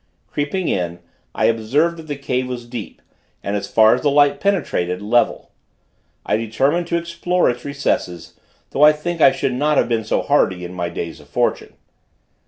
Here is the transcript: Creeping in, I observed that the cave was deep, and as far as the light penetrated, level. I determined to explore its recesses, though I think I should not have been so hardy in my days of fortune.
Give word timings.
Creeping 0.31 0.67
in, 0.67 0.97
I 1.35 1.45
observed 1.45 1.97
that 1.97 2.07
the 2.07 2.15
cave 2.15 2.47
was 2.47 2.65
deep, 2.65 3.03
and 3.43 3.55
as 3.55 3.67
far 3.69 3.93
as 3.93 4.01
the 4.01 4.09
light 4.09 4.39
penetrated, 4.39 4.99
level. 4.99 5.51
I 6.25 6.37
determined 6.37 6.87
to 6.87 6.97
explore 6.97 7.51
its 7.51 7.63
recesses, 7.65 8.33
though 8.71 8.81
I 8.81 8.93
think 8.93 9.21
I 9.21 9.31
should 9.31 9.53
not 9.53 9.77
have 9.77 9.87
been 9.89 10.03
so 10.03 10.23
hardy 10.23 10.65
in 10.65 10.73
my 10.73 10.89
days 10.89 11.19
of 11.19 11.29
fortune. 11.29 11.73